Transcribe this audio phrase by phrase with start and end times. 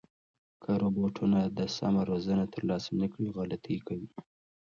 [0.63, 4.09] که روبوټونه د سمه روزنه ترلاسه نه کړي، غلطۍ کوي.